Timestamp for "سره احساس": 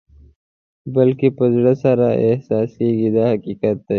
1.83-2.69